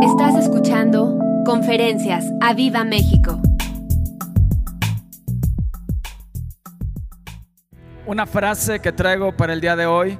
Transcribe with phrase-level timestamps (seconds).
[0.00, 3.42] Estás escuchando Conferencias a Viva México.
[8.06, 10.16] Una frase que traigo para el día de hoy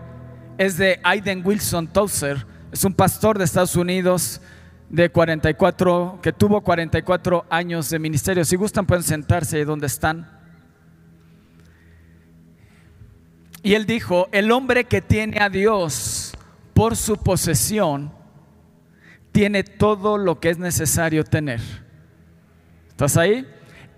[0.58, 2.44] es de Aiden Wilson Tozer.
[2.72, 4.40] Es un pastor de Estados Unidos
[4.90, 8.44] de 44, que tuvo 44 años de ministerio.
[8.44, 10.28] Si gustan pueden sentarse ahí donde están.
[13.62, 16.32] Y él dijo, el hombre que tiene a Dios
[16.74, 18.17] por su posesión,
[19.38, 21.60] tiene todo lo que es necesario tener.
[22.88, 23.46] ¿Estás ahí?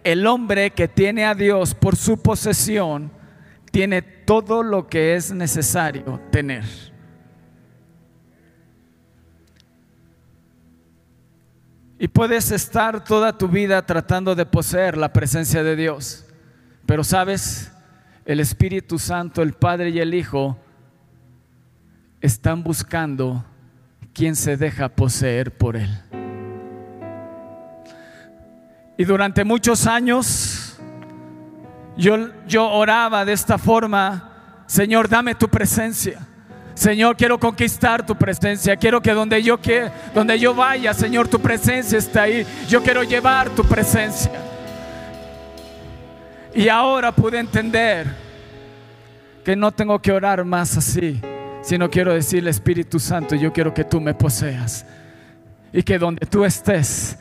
[0.05, 3.11] El hombre que tiene a Dios por su posesión,
[3.73, 6.65] tiene todo lo que es necesario tener.
[11.99, 16.27] Y puedes estar toda tu vida tratando de poseer la presencia de Dios.
[16.85, 17.73] Pero sabes,
[18.27, 20.59] el Espíritu Santo, el Padre y el Hijo
[22.21, 23.47] están buscando
[24.21, 25.89] quien se deja poseer por Él.
[28.99, 30.79] Y durante muchos años
[31.97, 36.21] yo, yo oraba de esta forma, Señor, dame tu presencia.
[36.75, 38.77] Señor, quiero conquistar tu presencia.
[38.77, 42.47] Quiero que donde yo que donde yo vaya, Señor, tu presencia está ahí.
[42.69, 44.33] Yo quiero llevar tu presencia.
[46.55, 48.07] Y ahora pude entender
[49.43, 51.19] que no tengo que orar más así,
[51.63, 54.87] sino quiero decirle, Espíritu Santo, yo quiero que tú me poseas.
[55.73, 57.19] Y que donde tú estés,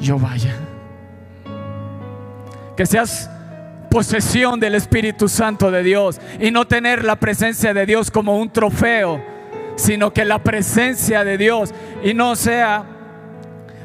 [0.00, 0.54] yo vaya.
[2.76, 3.30] Que seas
[3.90, 8.50] posesión del Espíritu Santo de Dios y no tener la presencia de Dios como un
[8.50, 9.24] trofeo,
[9.76, 11.72] sino que la presencia de Dios
[12.04, 12.84] y no sea,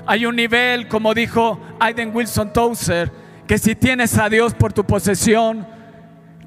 [0.05, 3.09] hay un nivel, como dijo Aiden Wilson Tozer,
[3.47, 5.65] que si tienes a Dios por tu posesión,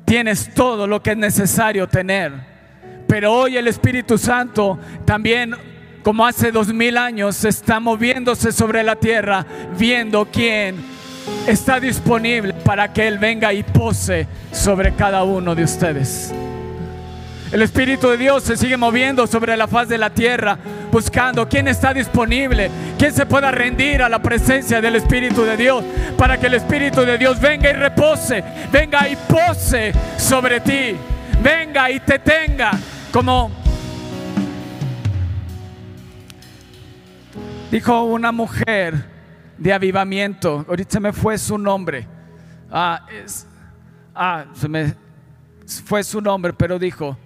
[0.04, 2.53] tienes todo lo que es necesario tener.
[3.06, 5.54] Pero hoy el Espíritu Santo también
[6.04, 9.46] como hace dos mil años está moviéndose sobre la tierra,
[9.78, 10.76] viendo quién
[11.46, 16.32] está disponible para que Él venga y pose sobre cada uno de ustedes.
[17.50, 20.58] El Espíritu de Dios se sigue moviendo sobre la faz de la tierra,
[20.92, 25.84] buscando quién está disponible, quién se pueda rendir a la presencia del Espíritu de Dios,
[26.18, 30.96] para que el Espíritu de Dios venga y repose, venga y pose sobre ti,
[31.42, 32.72] venga y te tenga
[33.14, 33.48] como
[37.70, 39.04] dijo una mujer
[39.56, 40.64] de avivamiento.
[40.68, 42.08] Ahorita me fue su nombre.
[42.68, 43.06] Ah,
[44.16, 44.96] ah, se me
[45.84, 47.16] fue su nombre, pero dijo,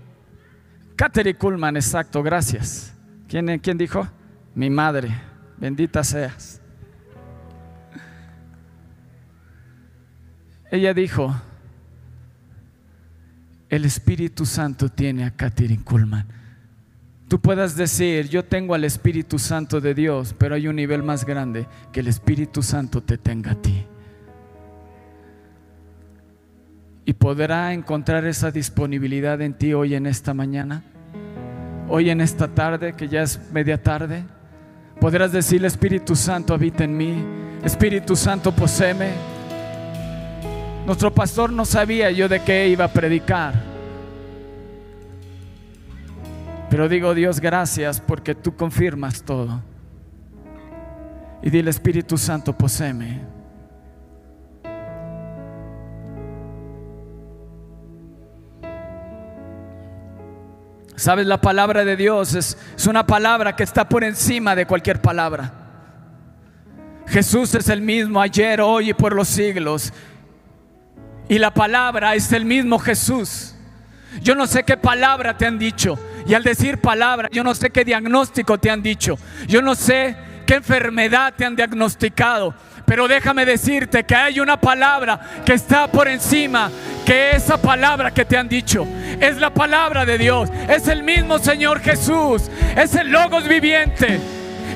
[0.94, 2.94] Katherine Kuhlman, exacto, gracias.
[3.26, 4.06] ¿Quién, ¿Quién dijo?
[4.54, 5.08] Mi madre,
[5.56, 6.60] bendita seas.
[10.70, 11.34] Ella dijo,
[13.68, 16.38] el Espíritu Santo tiene a Katherine Kuhlman
[17.28, 21.24] tú puedas decir, yo tengo al Espíritu Santo de Dios, pero hay un nivel más
[21.24, 23.84] grande, que el Espíritu Santo te tenga a ti.
[27.04, 30.82] Y podrá encontrar esa disponibilidad en ti hoy en esta mañana,
[31.88, 34.24] hoy en esta tarde, que ya es media tarde.
[35.00, 37.24] Podrás decir, Espíritu Santo habita en mí,
[37.62, 39.37] Espíritu Santo poseme.
[40.88, 43.52] Nuestro pastor no sabía yo de qué iba a predicar.
[46.70, 49.60] Pero digo, Dios, gracias porque tú confirmas todo.
[51.42, 53.20] Y dile, Espíritu Santo, poseme.
[60.96, 65.02] Sabes, la palabra de Dios es, es, una palabra que está por encima de cualquier
[65.02, 65.52] palabra.
[67.08, 69.92] Jesús es el mismo ayer, hoy y por los siglos.
[71.28, 73.54] Y la palabra es el mismo Jesús.
[74.22, 75.98] Yo no sé qué palabra te han dicho.
[76.26, 79.18] Y al decir palabra, yo no sé qué diagnóstico te han dicho.
[79.46, 80.16] Yo no sé
[80.46, 82.54] qué enfermedad te han diagnosticado.
[82.86, 86.70] Pero déjame decirte que hay una palabra que está por encima,
[87.04, 88.86] que esa palabra que te han dicho
[89.20, 90.48] es la palabra de Dios.
[90.68, 92.50] Es el mismo Señor Jesús.
[92.74, 94.18] Es el Logos viviente.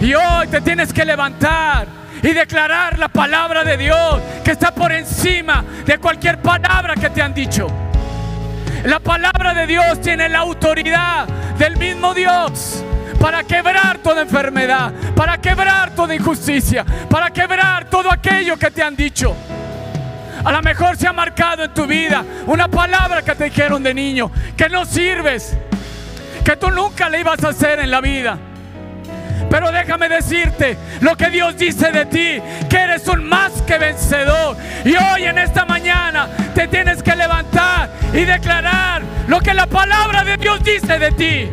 [0.02, 4.92] Y hoy te tienes que levantar y declarar la palabra de Dios que está por
[4.92, 7.66] encima de cualquier palabra que te han dicho.
[8.84, 11.26] La palabra de Dios tiene la autoridad
[11.58, 12.84] del mismo Dios
[13.20, 18.96] para quebrar toda enfermedad, para quebrar toda injusticia, para quebrar todo aquello que te han
[18.96, 19.36] dicho.
[20.44, 23.94] A lo mejor se ha marcado en tu vida una palabra que te dijeron de
[23.94, 25.56] niño, que no sirves,
[26.44, 28.38] que tú nunca le ibas a hacer en la vida.
[29.50, 34.56] Pero déjame decirte lo que Dios dice de ti, que eres un más que vencedor.
[34.84, 40.24] Y hoy en esta mañana te tienes que levantar y declarar lo que la palabra
[40.24, 41.50] de Dios dice de ti.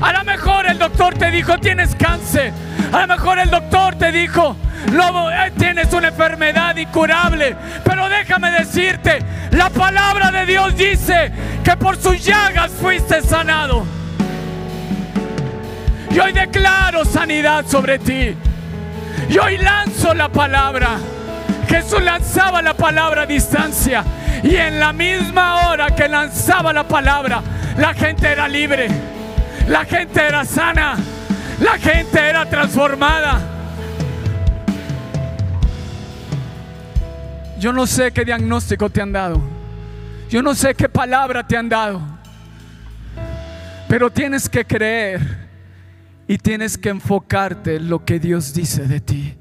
[0.00, 2.52] A lo mejor el doctor te dijo tienes cáncer.
[2.92, 4.56] A lo mejor el doctor te dijo
[4.88, 7.56] eh, tienes una enfermedad incurable.
[7.84, 9.20] Pero déjame decirte,
[9.52, 11.32] la palabra de Dios dice
[11.64, 13.86] que por sus llagas fuiste sanado.
[16.12, 18.36] Y hoy declaro sanidad sobre ti.
[19.30, 20.98] Y hoy lanzo la palabra.
[21.66, 24.04] Jesús lanzaba la palabra a distancia.
[24.42, 27.40] Y en la misma hora que lanzaba la palabra,
[27.78, 28.88] la gente era libre.
[29.68, 30.96] La gente era sana.
[31.60, 33.40] La gente era transformada.
[37.58, 39.40] Yo no sé qué diagnóstico te han dado.
[40.28, 42.02] Yo no sé qué palabra te han dado.
[43.88, 45.41] Pero tienes que creer
[46.26, 49.36] y tienes que enfocarte en lo que Dios dice de ti.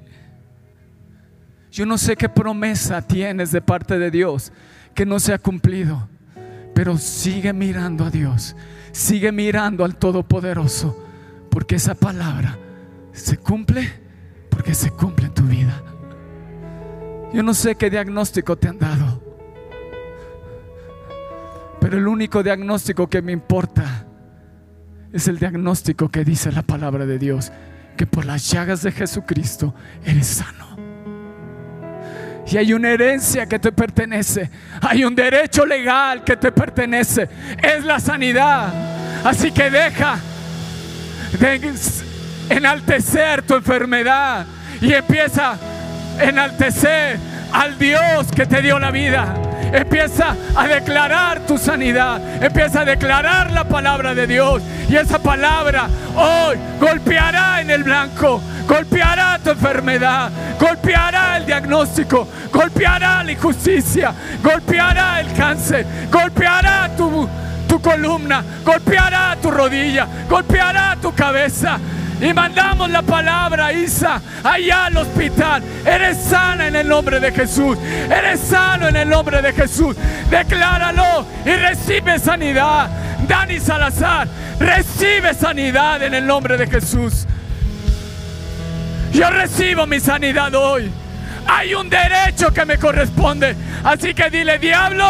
[1.72, 4.52] Yo no sé qué promesa tienes de parte de Dios
[4.94, 6.10] que no se ha cumplido,
[6.76, 8.56] pero sigue mirando a Dios,
[8.92, 11.02] sigue mirando al Todopoderoso,
[11.50, 12.58] porque esa palabra
[13.14, 13.90] se cumple,
[14.50, 15.82] porque se cumple en tu vida.
[17.34, 19.24] Yo no sé qué diagnóstico te han dado,
[21.80, 24.08] pero el único diagnóstico que me importa
[25.14, 27.52] es el diagnóstico que dice la palabra de Dios,
[27.98, 29.74] que por las llagas de Jesucristo
[30.06, 30.72] eres sano.
[32.48, 34.50] Y hay una herencia que te pertenece,
[34.82, 37.30] hay un derecho legal que te pertenece,
[37.62, 38.74] es la sanidad.
[39.24, 40.20] Así que deja
[41.40, 41.74] de
[42.50, 44.46] enaltecer tu enfermedad
[44.82, 47.20] y empieza a enaltecer
[47.54, 49.51] al Dios que te dio la vida.
[49.72, 52.22] Empieza a declarar tu sanidad.
[52.44, 54.62] Empieza a declarar la palabra de Dios.
[54.90, 58.42] Y esa palabra hoy golpeará en el blanco.
[58.68, 60.30] Golpeará tu enfermedad.
[60.60, 62.28] Golpeará el diagnóstico.
[62.52, 64.14] Golpeará la injusticia.
[64.44, 65.86] Golpeará el cáncer.
[66.12, 67.28] Golpeará tu,
[67.68, 68.44] tu columna.
[68.66, 70.08] Golpeará tu rodilla.
[70.30, 71.80] Golpeará tu cabeza
[72.22, 75.64] y mandamos la palabra, Isa, allá al hospital.
[75.84, 77.78] Eres sana en el nombre de Jesús.
[78.10, 79.96] Eres sano en el nombre de Jesús.
[80.30, 82.90] Decláralo y recibe sanidad.
[83.28, 84.28] Dani Salazar,
[84.60, 87.26] recibe sanidad en el nombre de Jesús.
[89.12, 90.92] Yo recibo mi sanidad hoy.
[91.48, 93.56] Hay un derecho que me corresponde.
[93.84, 95.08] Así que dile, diablo,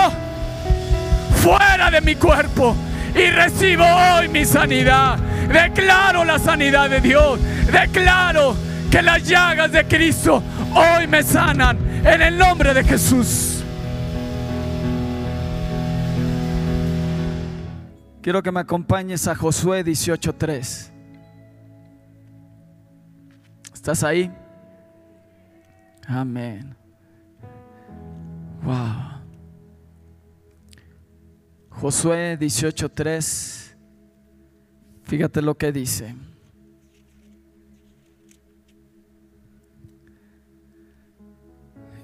[1.44, 2.76] fuera de mi cuerpo
[3.16, 5.18] y recibo hoy mi sanidad.
[5.48, 7.40] Declaro la sanidad de Dios.
[7.72, 8.56] Declaro
[8.90, 10.44] que las llagas de Cristo
[10.74, 13.64] hoy me sanan en el nombre de Jesús.
[18.22, 20.92] Quiero que me acompañes a Josué 18:3.
[23.74, 24.32] ¿Estás ahí?
[26.08, 26.76] Amén.
[28.64, 29.11] Wow.
[31.82, 33.76] Josué 18:3.
[35.02, 36.16] Fíjate lo que dice.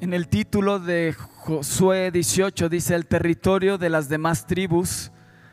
[0.02, 5.12] En el título de Josué 18 dice el territorio de las demás tribus.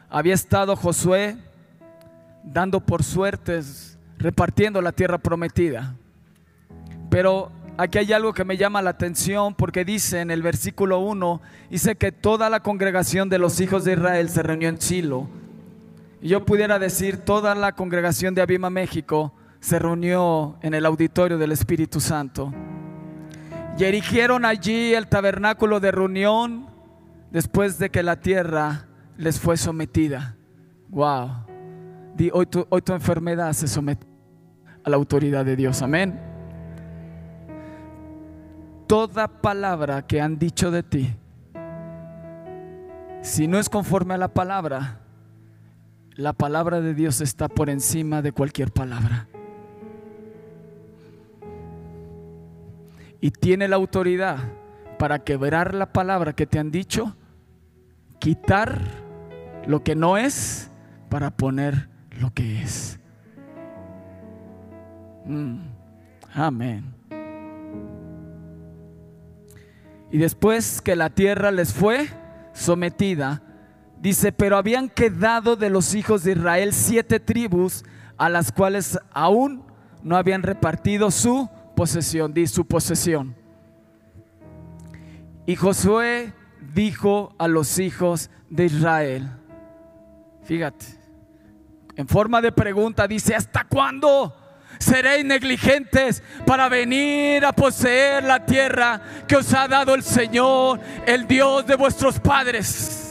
[0.09, 1.37] Había estado Josué
[2.44, 5.97] dando por suertes, repartiendo la tierra prometida.
[7.11, 11.41] Pero aquí hay algo que me llama la atención porque dice en el versículo 1,
[11.71, 15.29] dice que toda la congregación de los hijos de Israel se reunió en Chilo
[16.25, 21.37] y yo pudiera decir, toda la congregación de Abima México se reunió en el auditorio
[21.37, 22.51] del Espíritu Santo.
[23.77, 26.67] Y erigieron allí el tabernáculo de reunión
[27.31, 28.87] después de que la tierra
[29.19, 30.34] les fue sometida.
[30.89, 31.44] Wow.
[32.32, 34.06] hoy, tu, hoy tu enfermedad se somete
[34.82, 35.82] a la autoridad de Dios.
[35.82, 36.33] Amén.
[38.86, 41.14] Toda palabra que han dicho de ti,
[43.22, 45.00] si no es conforme a la palabra,
[46.17, 49.26] la palabra de Dios está por encima de cualquier palabra.
[53.20, 54.36] Y tiene la autoridad
[54.98, 57.17] para quebrar la palabra que te han dicho,
[58.19, 58.81] quitar
[59.67, 60.70] lo que no es
[61.08, 61.88] para poner
[62.20, 63.00] lo que es.
[65.24, 65.60] Mm,
[66.34, 66.94] amén.
[70.15, 72.09] Y después que la tierra les fue
[72.53, 73.43] sometida,
[74.01, 77.85] Dice, pero habían quedado de los hijos de Israel siete tribus
[78.19, 79.65] a las cuales aún
[80.03, 83.35] no habían repartido su posesión, di su posesión.
[85.47, 86.35] Y Josué
[86.75, 89.31] dijo a los hijos de Israel,
[90.43, 90.85] fíjate,
[91.97, 94.37] en forma de pregunta dice, ¿hasta cuándo
[94.78, 101.26] seréis negligentes para venir a poseer la tierra que os ha dado el Señor, el
[101.26, 103.04] Dios de vuestros padres?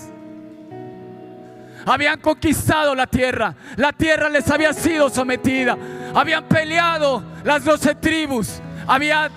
[1.85, 3.55] habían conquistado la tierra.
[3.75, 5.77] La tierra les había sido sometida.
[6.15, 8.61] Habían peleado las doce tribus.
[8.87, 9.29] Había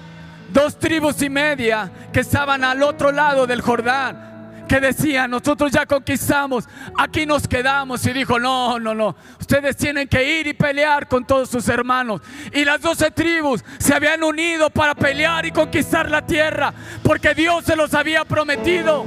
[0.53, 4.36] dos tribus y media que estaban al otro lado del Jordán
[4.67, 6.69] que decían, nosotros ya conquistamos,
[6.99, 8.05] aquí nos quedamos.
[8.07, 12.21] Y dijo, no, no, no, ustedes tienen que ir y pelear con todos sus hermanos.
[12.53, 17.65] Y las doce tribus se habían unido para pelear y conquistar la tierra, porque Dios
[17.65, 19.05] se los había prometido.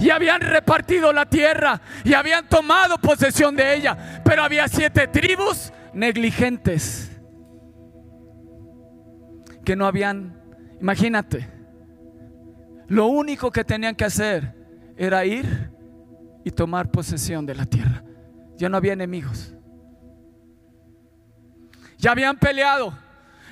[0.00, 4.20] Y habían repartido la tierra y habían tomado posesión de ella.
[4.24, 7.08] Pero había siete tribus negligentes
[9.64, 10.40] que no habían,
[10.80, 11.48] imagínate,
[12.92, 14.54] lo único que tenían que hacer
[14.98, 15.70] era ir
[16.44, 18.04] y tomar posesión de la tierra.
[18.58, 19.54] Ya no había enemigos.
[21.96, 22.92] Ya habían peleado.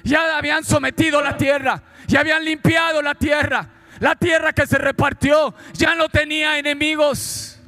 [0.05, 1.83] Ya habían sometido la tierra.
[2.07, 3.67] Ya habían limpiado la tierra.
[3.99, 7.59] La tierra que se repartió ya no tenía enemigos.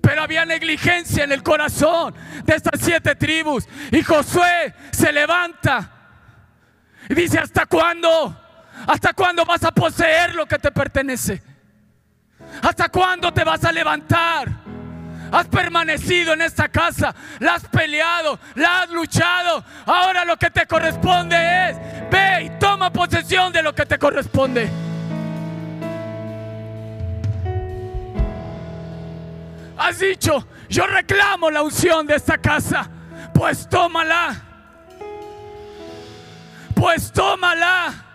[0.00, 2.14] Pero había negligencia en el corazón
[2.46, 3.68] de estas siete tribus.
[3.92, 5.92] Y Josué se levanta
[7.10, 8.47] y dice, ¿hasta cuándo?
[8.88, 11.42] ¿Hasta cuándo vas a poseer lo que te pertenece?
[12.62, 14.48] ¿Hasta cuándo te vas a levantar?
[15.30, 19.62] Has permanecido en esta casa, la has peleado, la has luchado.
[19.84, 21.36] Ahora lo que te corresponde
[21.68, 21.76] es,
[22.10, 24.70] ve y toma posesión de lo que te corresponde.
[29.76, 32.88] Has dicho, yo reclamo la unción de esta casa,
[33.34, 34.34] pues tómala.
[36.74, 38.07] Pues tómala.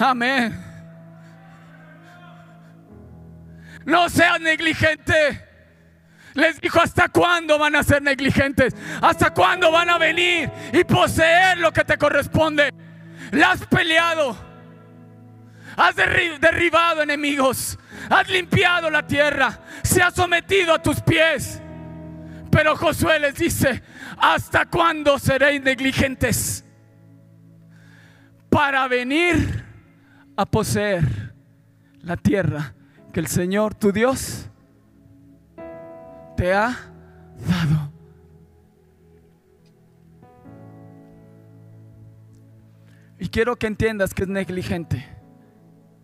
[0.00, 0.58] Amén.
[3.84, 5.46] No seas negligente.
[6.34, 8.74] Les dijo, ¿hasta cuándo van a ser negligentes?
[9.02, 12.72] ¿Hasta cuándo van a venir y poseer lo que te corresponde?
[13.32, 14.36] La has peleado.
[15.76, 17.78] Has derribado enemigos.
[18.08, 19.58] Has limpiado la tierra.
[19.82, 21.60] Se ha sometido a tus pies.
[22.50, 23.82] Pero Josué les dice,
[24.18, 26.64] ¿hasta cuándo seréis negligentes?
[28.48, 29.69] Para venir
[30.40, 31.34] a poseer
[32.00, 32.72] la tierra
[33.12, 34.48] que el Señor tu Dios
[36.34, 36.74] te ha
[37.46, 37.92] dado.
[43.18, 45.06] Y quiero que entiendas que es negligente.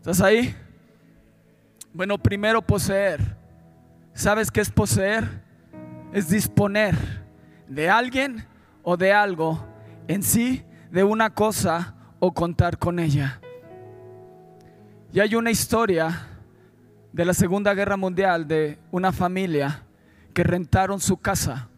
[0.01, 0.55] ¿Estás ahí?
[1.95, 3.39] Bueno, primero poseer.
[4.13, 5.43] ¿Sabes qué es poseer?
[6.13, 6.95] Es disponer
[7.69, 8.47] de alguien
[8.83, 9.67] o de algo
[10.09, 13.41] en sí, de una cosa o contar con ella.
[15.17, 16.27] Y hay una historia
[17.11, 19.83] de la Segunda Guerra Mundial de una familia
[20.35, 21.71] que rentaron su casa.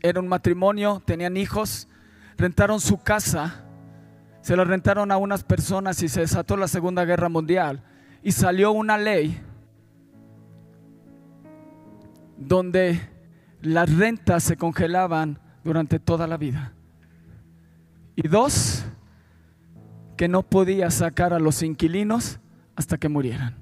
[0.00, 1.88] Era un matrimonio, tenían hijos,
[2.36, 3.64] rentaron su casa,
[4.42, 7.82] se la rentaron a unas personas y se desató la Segunda Guerra Mundial.
[8.22, 9.36] Y salió una ley
[12.38, 13.00] donde
[13.60, 16.74] las rentas se congelaban durante toda la vida.
[18.14, 18.85] Y dos,
[20.16, 22.38] que no podía sacar a los inquilinos
[22.74, 23.56] hasta que murieran.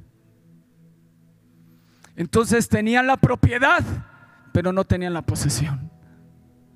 [2.16, 3.82] Entonces tenían la propiedad,
[4.52, 5.90] pero no tenían la posesión.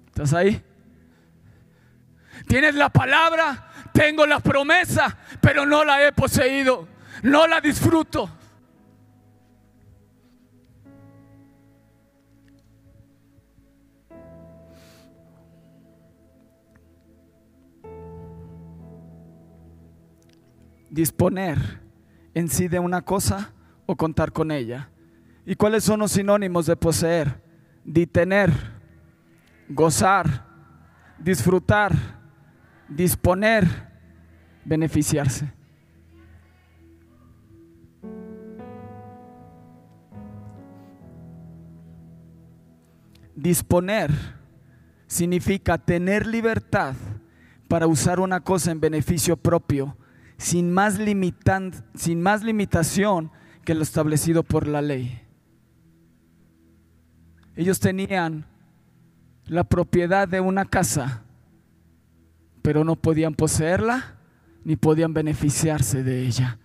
[0.07, 0.63] ¿Estás ahí?
[2.47, 6.89] Tienes la palabra, tengo la promesa, pero no la he poseído,
[7.23, 8.31] no la disfruto.
[20.91, 21.59] Disponer
[22.35, 23.53] en sí de una cosa
[23.87, 24.91] o contar con ella.
[25.45, 27.43] ¿Y cuáles son los sinónimos de poseer?
[27.85, 28.53] Detener,
[29.69, 30.47] gozar,
[31.19, 31.93] disfrutar,
[32.89, 33.67] disponer,
[34.65, 35.53] beneficiarse.
[43.35, 44.11] Disponer
[45.07, 46.95] significa tener libertad
[47.69, 49.97] para usar una cosa en beneficio propio
[50.39, 50.99] sin más,
[51.95, 53.31] sin más limitación
[53.65, 55.21] que lo establecido por la ley.
[57.57, 58.47] Ellos tenían
[59.47, 61.25] la propiedad de una casa,
[62.63, 64.15] pero no podían poseerla
[64.65, 66.59] ni podían beneficiarse de ella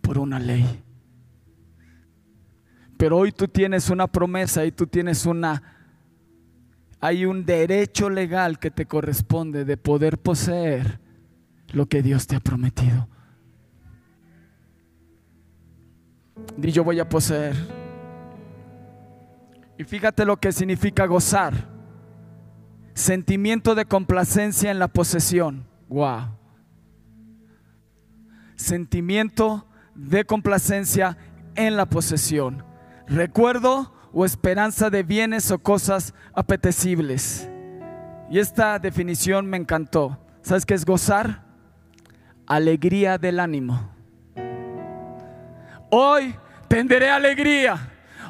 [0.00, 0.82] por una ley.
[2.96, 5.77] Pero hoy tú tienes una promesa y tú tienes una
[7.00, 11.00] hay un derecho legal que te corresponde de poder poseer
[11.68, 13.08] lo que Dios te ha prometido.
[16.60, 17.54] Y yo voy a poseer.
[19.78, 21.54] Y fíjate lo que significa gozar.
[22.94, 25.66] Sentimiento de complacencia en la posesión.
[25.88, 26.36] Wow.
[28.56, 31.16] sentimiento de complacencia
[31.54, 32.64] en la posesión,
[33.06, 37.48] recuerdo o esperanza de bienes o cosas apetecibles.
[38.30, 40.18] Y esta definición me encantó.
[40.42, 41.42] ¿Sabes qué es gozar?
[42.46, 43.90] Alegría del ánimo.
[45.90, 46.34] Hoy
[46.68, 47.78] tendré alegría.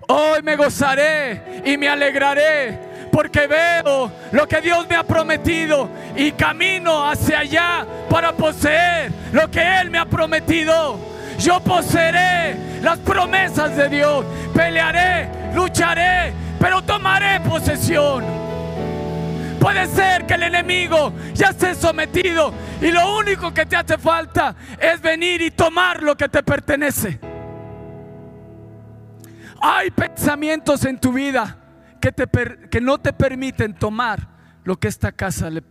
[0.09, 6.33] Hoy me gozaré y me alegraré porque veo lo que Dios me ha prometido y
[6.33, 11.18] camino hacia allá para poseer lo que Él me ha prometido.
[11.39, 18.25] Yo poseeré las promesas de Dios, pelearé, lucharé, pero tomaré posesión.
[19.61, 24.55] Puede ser que el enemigo ya esté sometido y lo único que te hace falta
[24.81, 27.21] es venir y tomar lo que te pertenece.
[29.61, 31.57] Hay pensamientos en tu vida
[32.01, 32.27] que, te
[32.69, 34.29] que no te permiten tomar
[34.65, 35.63] lo que esta casa le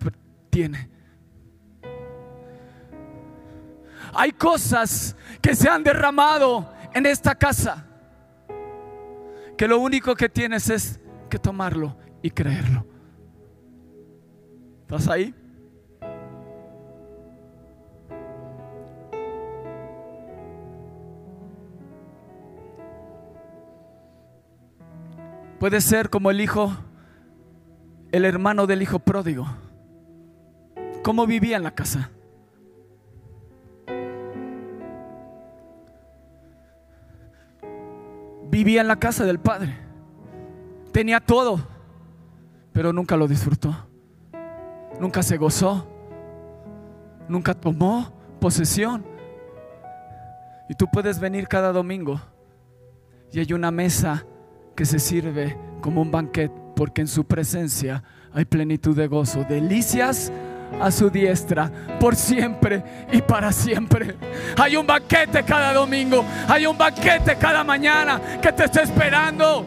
[0.49, 0.96] tiene.
[4.19, 7.85] Hay cosas que se han derramado en esta casa
[9.55, 12.83] que lo único que tienes es que tomarlo y creerlo.
[14.81, 15.35] ¿Estás ahí?
[25.59, 26.75] Puede ser como el hijo,
[28.11, 29.45] el hermano del hijo pródigo.
[31.03, 32.09] ¿Cómo vivía en la casa?
[38.57, 39.77] Vivía en la casa del padre.
[40.91, 41.59] Tenía todo,
[42.73, 43.87] pero nunca lo disfrutó.
[44.99, 45.87] Nunca se gozó.
[47.29, 48.11] Nunca tomó
[48.41, 49.05] posesión.
[50.67, 52.19] Y tú puedes venir cada domingo
[53.31, 54.25] y hay una mesa
[54.75, 60.31] que se sirve como un banquete, porque en su presencia hay plenitud de gozo, delicias
[60.79, 61.69] a su diestra
[61.99, 64.15] por siempre y para siempre.
[64.57, 69.65] Hay un banquete cada domingo, hay un banquete cada mañana que te está esperando.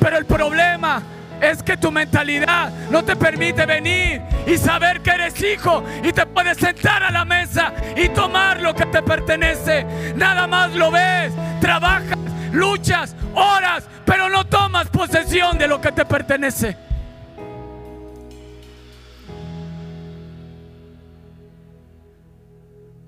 [0.00, 1.02] Pero el problema
[1.40, 6.24] es que tu mentalidad no te permite venir y saber que eres hijo y te
[6.24, 9.84] puedes sentar a la mesa y tomar lo que te pertenece.
[10.14, 12.18] Nada más lo ves, trabajas,
[12.52, 16.76] luchas, oras, pero no tomas posesión de lo que te pertenece.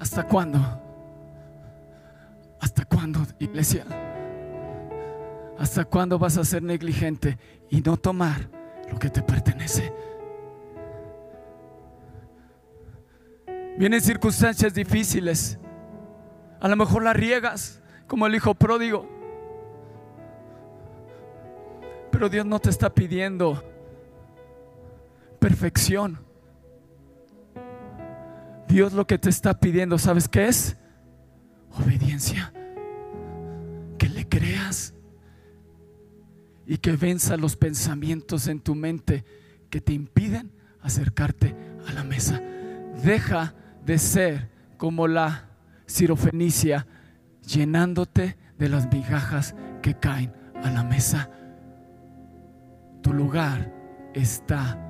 [0.04, 0.58] ¿Hasta cuándo?
[2.60, 3.86] ¿Hasta cuándo, iglesia?
[5.58, 7.38] ¿Hasta cuándo vas a ser negligente
[7.70, 8.50] y no tomar
[8.92, 9.94] lo que te pertenece?
[13.78, 15.58] Vienen circunstancias difíciles.
[16.60, 19.08] A lo mejor las riegas, como el hijo pródigo.
[22.10, 23.64] Pero Dios no te está pidiendo
[25.38, 26.23] perfección.
[28.74, 30.76] Dios lo que te está pidiendo, ¿sabes qué es?
[31.70, 32.52] Obediencia.
[33.98, 34.94] Que le creas
[36.66, 39.24] y que venza los pensamientos en tu mente
[39.70, 41.54] que te impiden acercarte
[41.86, 42.42] a la mesa.
[43.04, 43.54] Deja
[43.86, 45.50] de ser como la
[45.86, 46.88] sirofenicia
[47.46, 50.32] llenándote de las migajas que caen
[50.64, 51.30] a la mesa.
[53.02, 53.72] Tu lugar
[54.14, 54.80] está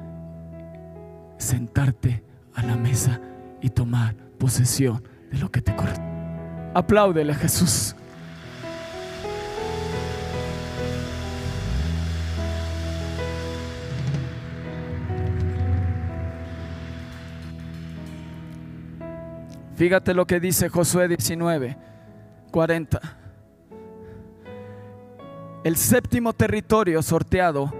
[1.36, 3.20] sentarte a la mesa
[3.64, 6.70] y tomar posesión de lo que te corresponde.
[6.74, 7.96] Apláudele a Jesús.
[19.76, 21.78] Fíjate lo que dice Josué 19,
[22.50, 23.00] 40.
[25.64, 27.72] El séptimo territorio sorteado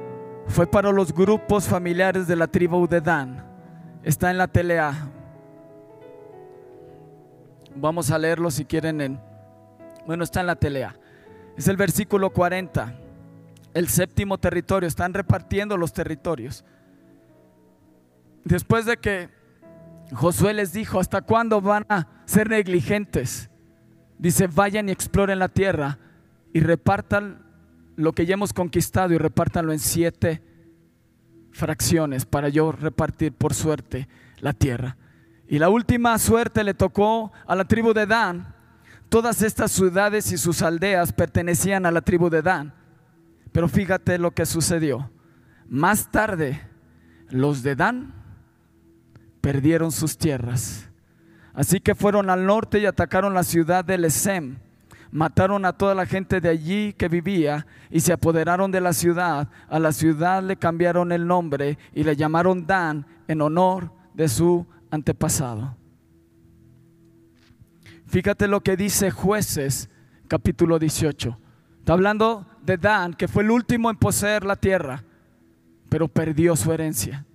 [0.47, 3.45] fue para los grupos familiares de la tribu de Dan.
[4.03, 5.11] Está en la telea.
[7.75, 9.21] Vamos a leerlo si quieren en...
[10.07, 10.97] Bueno, está en la telea.
[11.57, 12.95] Es el versículo 40.
[13.75, 14.87] El séptimo territorio.
[14.87, 16.65] Están repartiendo los territorios.
[18.45, 19.31] Después de que
[20.13, 23.51] Josué les dijo, ¿hasta cuándo van a ser negligentes?
[24.19, 25.99] Dice, vayan y exploren la tierra
[26.53, 27.45] y repartan
[27.97, 30.43] lo que ya hemos conquistado y repártanlo en siete
[31.53, 34.09] fracciones para yo repartir por suerte
[34.41, 34.97] la tierra.
[35.49, 38.55] Y la última suerte le tocó a la tribu de Dan.
[39.09, 42.75] Todas estas ciudades y sus aldeas pertenecían a la tribu de Dan.
[43.53, 45.11] Pero fíjate lo que sucedió.
[45.69, 46.61] Más tarde,
[47.29, 48.15] los de Dan
[49.41, 50.89] perdieron sus tierras.
[51.53, 54.57] Así que fueron al norte y atacaron la ciudad de Lesem
[55.15, 59.49] mataron a toda la gente de allí que vivía y se apoderaron de la ciudad.
[59.69, 64.67] A la ciudad le cambiaron el nombre y le llamaron Dan en honor de su
[64.91, 65.77] antepasado.
[68.07, 69.89] Fíjate lo que dice jueces
[70.29, 71.39] capítulo 18.
[71.79, 75.05] Está hablando de Dan, que fue el último en poseer la tierra,
[75.89, 77.27] pero perdió su herencia.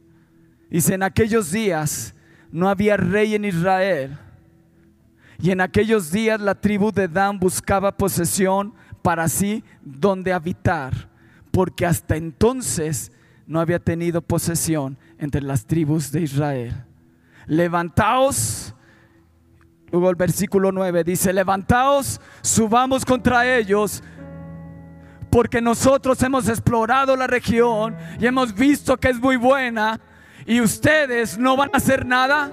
[0.69, 2.15] Dice, en aquellos días
[2.51, 4.17] no había rey en Israel.
[5.41, 11.09] Y en aquellos días la tribu de Dan buscaba posesión para sí donde habitar,
[11.51, 13.11] porque hasta entonces
[13.47, 16.85] no había tenido posesión entre las tribus de Israel.
[17.49, 18.75] Levantaos,
[19.91, 24.03] luego el versículo 9 dice, levantaos, subamos contra ellos,
[25.31, 29.99] porque nosotros hemos explorado la región y hemos visto que es muy buena
[30.45, 32.51] y ustedes no van a hacer nada.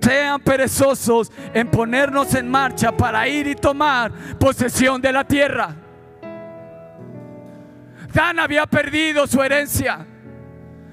[0.00, 5.76] Sean perezosos en ponernos en marcha para ir y tomar posesión de la tierra.
[8.14, 10.06] Dan había perdido su herencia.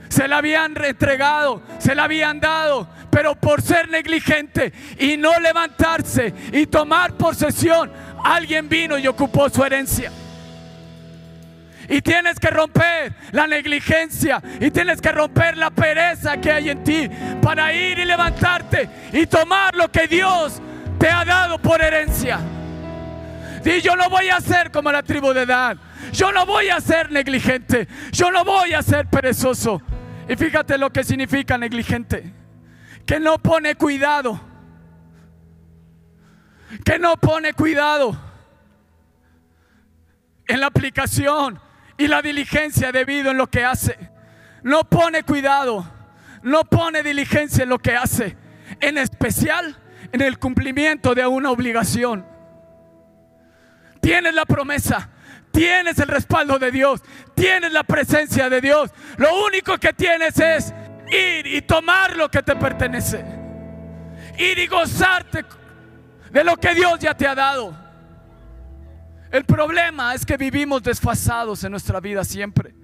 [0.10, 6.34] Se la habían entregado, se la habían dado, pero por ser negligente y no levantarse
[6.52, 7.92] y tomar posesión,
[8.24, 10.12] alguien vino y ocupó su herencia.
[11.90, 16.84] Y tienes que romper la negligencia y tienes que romper la pereza que hay en
[16.84, 17.10] ti
[17.42, 20.62] para ir y levantarte y tomar lo que Dios
[21.00, 22.40] te ha dado por herencia.
[23.64, 25.80] Y yo no voy a ser como la tribu de Dan.
[26.14, 27.88] Yo no voy a ser negligente.
[28.12, 29.82] Yo no voy a ser perezoso.
[30.30, 32.34] Y fíjate lo que significa negligente.
[33.06, 34.40] Que no pone cuidado.
[36.84, 38.28] Que no pone cuidado
[40.48, 41.60] en la aplicación
[41.98, 43.98] y la diligencia debido en lo que hace.
[44.64, 45.86] No pone cuidado,
[46.44, 48.38] no pone diligencia en lo que hace,
[48.80, 49.78] en especial
[50.12, 52.26] en el cumplimiento de una obligación.
[54.02, 55.10] Tienes la promesa,
[55.58, 57.02] tienes el respaldo de Dios,
[57.34, 58.92] tienes la presencia de Dios.
[59.18, 60.72] Lo único que tienes es
[61.12, 63.26] ir y tomar lo que te pertenece.
[64.38, 65.44] Ir y gozarte
[66.32, 67.76] de lo que Dios ya te ha dado.
[69.32, 72.76] El problema es que vivimos desfasados en nuestra vida siempre.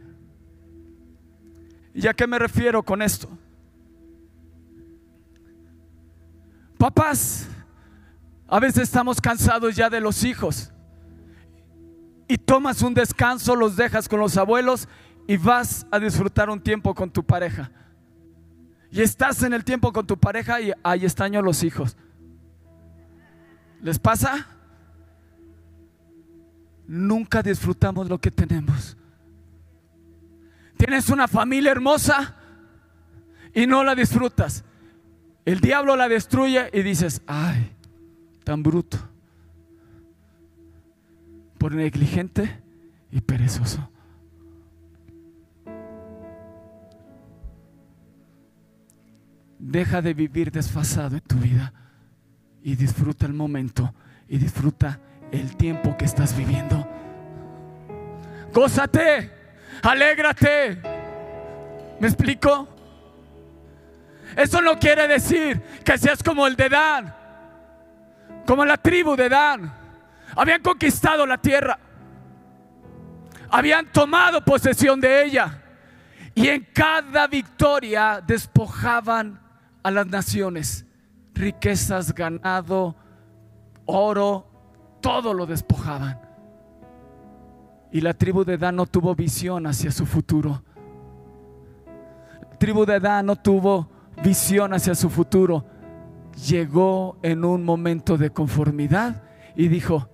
[1.93, 3.29] ¿Y a qué me refiero con esto?
[6.79, 7.47] Papás,
[8.47, 10.72] a veces estamos cansados ya de los hijos
[12.27, 14.87] y tomas un descanso, los dejas con los abuelos
[15.27, 17.71] y vas a disfrutar un tiempo con tu pareja.
[18.91, 21.97] Y estás en el tiempo con tu pareja y ahí extraño a los hijos.
[23.81, 24.47] ¿Les pasa?
[26.87, 28.97] nunca disfrutamos lo que tenemos.
[30.77, 32.35] Tienes una familia hermosa
[33.53, 34.63] y no la disfrutas.
[35.45, 37.75] El diablo la destruye y dices, ay,
[38.43, 38.97] tan bruto,
[41.63, 42.59] por negligente
[43.09, 43.89] y perezoso.
[49.59, 51.71] Deja de vivir desfasado en tu vida
[52.61, 53.93] y disfruta el momento
[54.27, 54.99] y disfruta
[55.31, 56.85] el tiempo que estás viviendo.
[58.53, 59.31] Gózate,
[59.83, 60.81] alégrate.
[61.97, 62.67] ¿Me explico?
[64.35, 67.15] Eso no quiere decir que seas como el de Dan,
[68.45, 69.82] como la tribu de Dan.
[70.35, 71.79] Habían conquistado la tierra,
[73.49, 75.61] habían tomado posesión de ella
[76.33, 79.39] y en cada victoria despojaban
[79.83, 80.85] a las naciones,
[81.33, 82.95] riquezas, ganado,
[83.85, 84.47] oro,
[85.01, 86.19] todo lo despojaban.
[87.91, 90.63] Y la tribu de Dan no tuvo visión hacia su futuro.
[92.49, 93.87] La tribu de Dan no tuvo
[94.23, 95.65] visión hacia su futuro.
[96.47, 99.21] Llegó en un momento de conformidad
[99.55, 100.09] y dijo,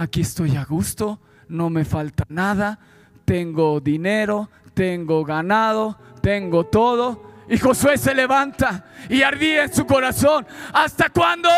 [0.00, 2.78] aquí estoy a gusto, no me falta nada,
[3.26, 7.28] tengo dinero, tengo ganado, tengo todo.
[7.50, 10.46] Y Josué se levanta y ardía en su corazón.
[10.72, 11.50] ¿Hasta cuándo?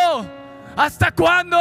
[0.77, 1.57] ¿Hasta cuándo?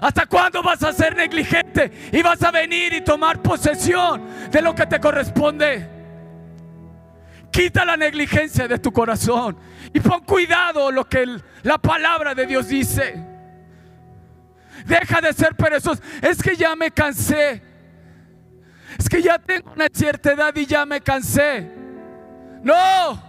[0.00, 4.76] ¿Hasta cuándo vas a ser negligente y vas a venir y tomar posesión de lo
[4.76, 5.88] que te corresponde?
[7.50, 9.56] Quita la negligencia de tu corazón
[9.92, 13.31] y pon cuidado lo que la palabra de Dios dice.
[14.84, 16.00] Deja de ser perezoso.
[16.20, 17.62] Es que ya me cansé.
[18.98, 21.70] Es que ya tengo una cierta edad y ya me cansé.
[22.62, 23.22] No.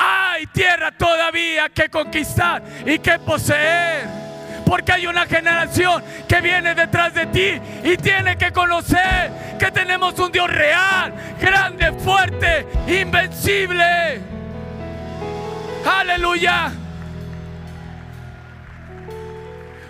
[0.00, 4.06] Hay tierra todavía que conquistar y que poseer.
[4.64, 10.18] Porque hay una generación que viene detrás de ti y tiene que conocer que tenemos
[10.18, 14.20] un Dios real, grande, fuerte, invencible.
[15.84, 16.72] Aleluya.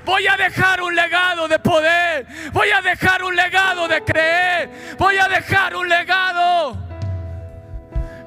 [0.09, 2.27] Voy a dejar un legado de poder.
[2.55, 4.97] Voy a dejar un legado de creer.
[4.97, 6.79] Voy a dejar un legado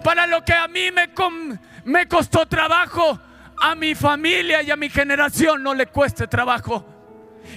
[0.04, 3.20] para lo que a mí me, costó trabajo,
[3.60, 6.86] a mi familia y a mi generación no le cueste trabajo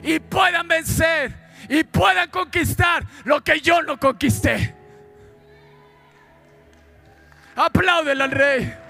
[0.03, 4.75] y puedan vencer y puedan conquistar lo que yo no conquisté.
[7.57, 8.84] Apláudele al rey.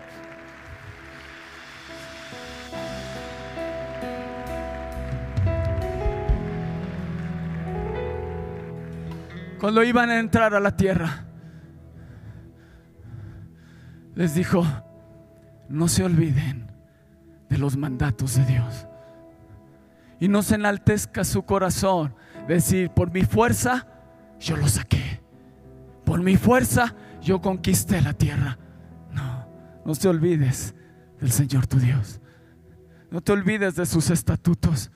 [9.65, 11.25] Cuando iban a entrar a la tierra,
[14.15, 14.63] les dijo,
[15.71, 16.71] no se olviden
[17.49, 18.87] de los mandatos de Dios.
[20.21, 22.15] Y no se enaltezca su corazón.
[22.47, 23.89] Decir, por mi fuerza,
[24.39, 25.23] yo lo saqué.
[26.05, 28.59] Por mi fuerza, yo conquisté la tierra.
[29.13, 29.49] No,
[29.87, 30.75] no te olvides
[31.19, 32.21] del Señor tu Dios.
[33.11, 34.91] No te olvides de sus estatutos.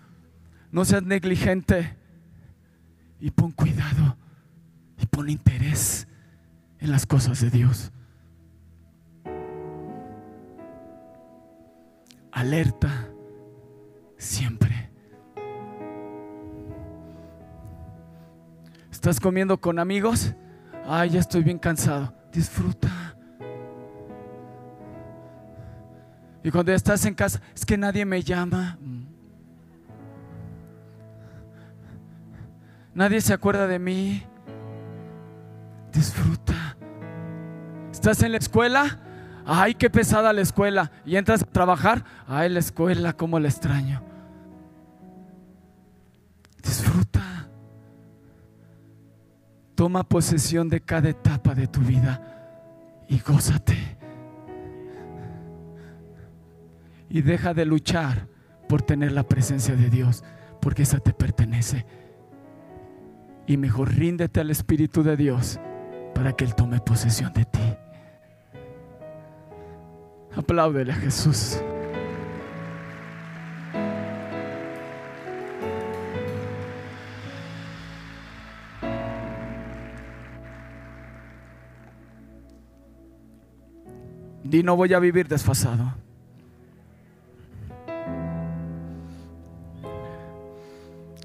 [0.71, 1.97] No seas negligente
[3.19, 4.19] y pon cuidado
[5.19, 6.07] y pon interés
[6.79, 7.91] en las cosas de Dios.
[12.31, 13.09] Alerta
[14.17, 14.91] siempre.
[18.93, 20.35] ¿Estás comiendo con amigos?
[20.87, 22.15] Ay, ya estoy bien cansado.
[22.33, 23.17] Disfruta.
[26.45, 28.79] Y cuando estás en casa, es que nadie me llama.
[32.95, 34.28] Nadie se acuerda de mí.
[35.99, 36.77] Disfruta.
[37.91, 39.01] ¿Estás en la escuela?
[39.45, 40.93] Ay, qué pesada la escuela.
[41.05, 42.05] Y entras a trabajar.
[42.29, 44.01] Ay, la escuela, cómo la extraño.
[46.63, 47.49] Disfruta.
[49.75, 52.23] Toma posesión de cada etapa de tu vida
[53.09, 53.99] y gózate.
[57.09, 58.29] Y deja de luchar
[58.69, 60.23] por tener la presencia de Dios,
[60.61, 61.85] porque esa te pertenece.
[63.49, 65.59] Y mejor ríndete al Espíritu de Dios
[66.19, 67.61] para que Él tome posesión de ti.
[70.35, 71.63] Apláudele a Jesús.
[84.43, 85.95] Di no voy a vivir desfasado.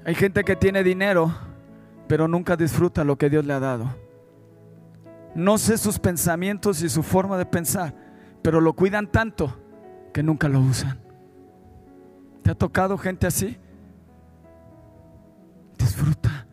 [0.04, 1.34] Hay gente que tiene dinero,
[2.06, 4.03] pero nunca disfruta lo que Dios le ha dado.
[5.34, 7.94] No sé sus pensamientos y su forma de pensar,
[8.42, 9.58] pero lo cuidan tanto
[10.12, 10.98] que nunca lo usan.
[12.42, 13.58] ¿Te ha tocado gente así?
[15.78, 16.46] Disfruta.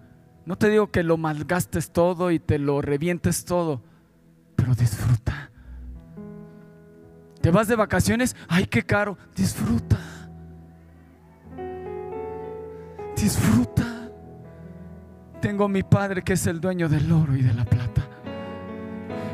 [0.46, 3.84] No te digo que lo malgastes todo y te lo revientes todo,
[4.56, 5.52] pero disfruta.
[7.42, 9.18] Te vas de vacaciones, ay, qué caro.
[9.36, 9.98] Disfruta.
[13.16, 14.10] Disfruta.
[15.42, 18.11] Tengo mi Padre que es el dueño del oro y de la plata.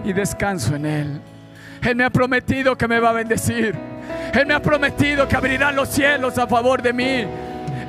[0.07, 1.21] Y descanso en Él.
[1.83, 3.75] Él me ha prometido que me va a bendecir.
[4.33, 7.25] Él me ha prometido que abrirá los cielos a favor de mí.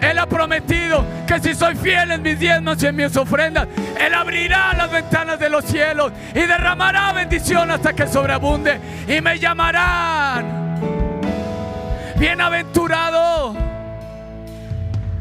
[0.01, 3.69] Él ha prometido que si soy fiel en mis diezmos y en mis ofrendas,
[4.01, 8.81] Él abrirá las ventanas de los cielos y derramará bendición hasta que sobreabunde.
[9.07, 10.81] Y me llamarán
[12.19, 13.55] bienaventurado.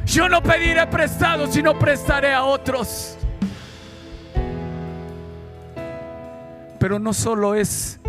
[0.04, 3.20] Yo no pediré prestado, sino prestaré a otros.
[6.80, 8.00] Pero no solo es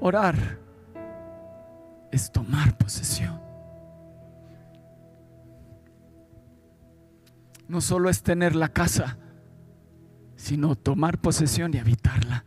[0.00, 0.58] orar,
[2.10, 3.40] es tomar posesión.
[7.70, 9.16] no solo es tener la casa,
[10.34, 12.44] sino tomar posesión y habitarla.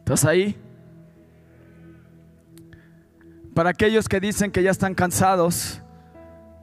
[0.00, 0.54] ¿Estás ahí?
[3.54, 5.80] Para aquellos que dicen que ya están cansados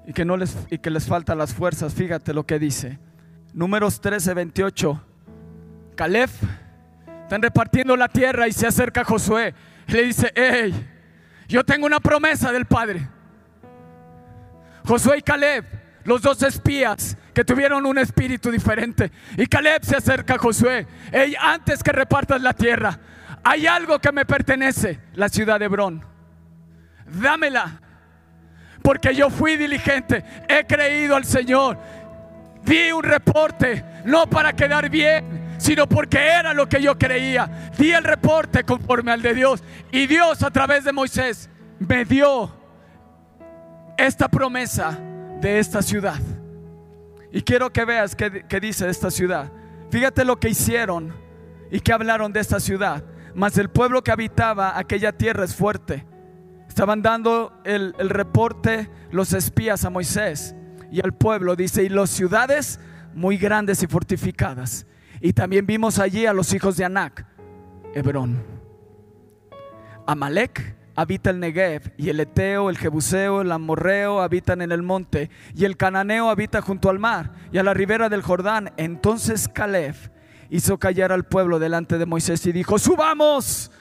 [0.05, 2.99] y que, no les, y que les faltan las fuerzas, fíjate lo que dice.
[3.55, 5.01] Números 13, 28.
[5.95, 6.29] Caleb,
[7.23, 9.55] están repartiendo la tierra y se acerca Josué.
[9.87, 10.73] Y le dice, hey,
[11.47, 13.07] yo tengo una promesa del Padre.
[14.85, 15.63] Josué y Caleb,
[16.03, 19.09] los dos espías que tuvieron un espíritu diferente.
[19.37, 20.85] Y Caleb se acerca a Josué.
[21.13, 22.99] Hey, antes que repartas la tierra,
[23.41, 26.05] hay algo que me pertenece, la ciudad de Hebrón.
[27.05, 27.79] Dámela.
[28.81, 31.79] Porque yo fui diligente, he creído al Señor.
[32.65, 37.71] Di un reporte, no para quedar bien, sino porque era lo que yo creía.
[37.77, 39.63] Di el reporte conforme al de Dios.
[39.91, 41.49] Y Dios a través de Moisés
[41.79, 42.51] me dio
[43.97, 44.97] esta promesa
[45.41, 46.19] de esta ciudad.
[47.31, 49.51] Y quiero que veas qué, dice de esta ciudad.
[49.91, 51.13] Fíjate lo que hicieron
[51.69, 53.03] y que hablaron de esta ciudad.
[53.35, 56.05] Mas el pueblo que habitaba aquella tierra es fuerte.
[56.67, 60.55] Estaban dando el, el reporte los espías a Moisés
[60.95, 61.55] y al pueblo.
[61.55, 62.79] Dice, y las ciudades
[63.13, 64.85] muy grandes y fortificadas.
[65.19, 67.25] Y también vimos allí a los hijos de Anac,
[67.93, 68.43] Hebrón.
[70.07, 75.29] Amalek habita el Negev, y el Eteo, el Jebuseo, el Amorreo habitan en el monte,
[75.53, 78.71] y el Cananeo habita junto al mar y a la ribera del Jordán.
[78.77, 79.95] Entonces Caleb
[80.49, 83.71] hizo callar al pueblo delante de Moisés y dijo, subamos,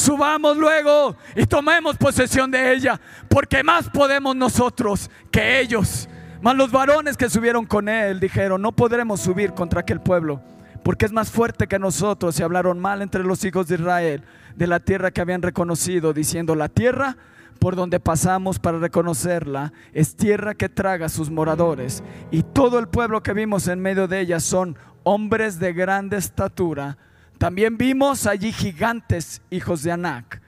[0.00, 6.08] subamos luego y tomemos posesión de ella, porque más podemos nosotros que ellos.
[6.42, 10.40] Mas los varones que subieron con él dijeron, no podremos subir contra aquel pueblo,
[10.82, 12.40] porque es más fuerte que nosotros.
[12.40, 14.24] Y hablaron mal entre los hijos de Israel
[14.56, 17.16] de la tierra que habían reconocido, diciendo, la tierra
[17.58, 22.88] por donde pasamos para reconocerla es tierra que traga a sus moradores, y todo el
[22.88, 26.96] pueblo que vimos en medio de ella son hombres de grande estatura.
[27.40, 30.42] También vimos allí gigantes, hijos de Anac.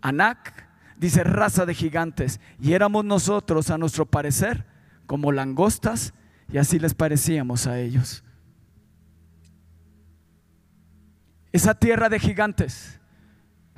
[0.00, 4.64] Anac dice raza de gigantes, y éramos nosotros, a nuestro parecer,
[5.06, 6.14] como langostas,
[6.50, 8.24] y así les parecíamos a ellos.
[11.52, 13.00] Esa tierra de gigantes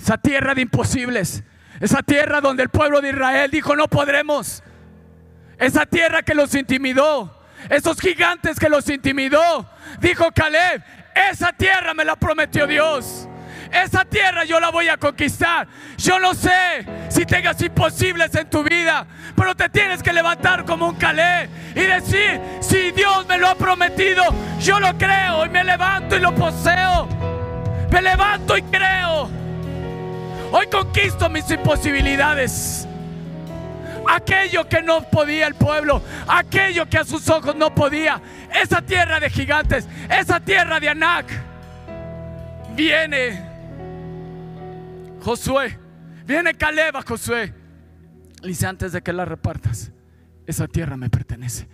[0.03, 1.44] esa tierra de imposibles.
[1.79, 4.62] Esa tierra donde el pueblo de Israel dijo no podremos.
[5.59, 7.40] Esa tierra que los intimidó.
[7.70, 9.70] Esos gigantes que los intimidó.
[10.01, 10.83] Dijo Caleb,
[11.14, 13.29] esa tierra me la prometió Dios.
[13.72, 15.66] Esa tierra yo la voy a conquistar.
[15.96, 20.88] Yo no sé si tengas imposibles en tu vida, pero te tienes que levantar como
[20.88, 24.25] un Caleb y decir, si Dios me lo ha prometido,
[24.61, 27.09] yo lo creo y me levanto y lo poseo.
[27.90, 29.31] Me levanto y creo.
[30.51, 32.87] Hoy conquisto mis imposibilidades.
[34.08, 38.20] Aquello que no podía el pueblo, aquello que a sus ojos no podía,
[38.62, 41.26] esa tierra de gigantes, esa tierra de Anac,
[42.74, 43.40] viene
[45.22, 45.78] Josué,
[46.26, 47.54] viene Caleb a Josué.
[48.42, 49.92] dice antes de que la repartas,
[50.46, 51.68] esa tierra me pertenece.